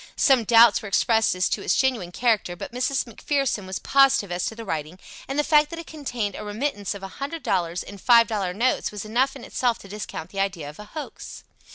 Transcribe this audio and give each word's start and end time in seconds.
Some 0.15 0.45
doubts 0.45 0.81
were 0.81 0.87
expressed 0.87 1.35
as 1.35 1.47
to 1.49 1.61
its 1.61 1.75
genuine 1.75 2.11
character 2.11 2.55
but 2.55 2.71
Mrs. 2.71 3.03
McPherson 3.03 3.67
was 3.67 3.77
positive 3.77 4.31
as 4.31 4.47
to 4.47 4.55
the 4.55 4.65
writing, 4.65 4.97
and 5.27 5.37
the 5.37 5.43
fact 5.43 5.69
that 5.69 5.77
it 5.77 5.85
contained 5.85 6.33
a 6.35 6.43
remittance 6.43 6.95
of 6.95 7.03
a 7.03 7.07
hundred 7.21 7.43
dollars 7.43 7.83
in 7.83 7.99
five 7.99 8.25
dollar 8.25 8.51
notes 8.51 8.91
was 8.91 9.05
enough 9.05 9.35
in 9.35 9.43
itself 9.43 9.77
to 9.77 9.87
discount 9.87 10.31
the 10.31 10.39
idea 10.39 10.67
of 10.67 10.79
a 10.79 10.85
hoax. 10.85 11.43